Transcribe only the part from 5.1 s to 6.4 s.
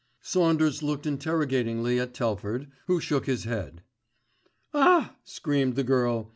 screamed the girl.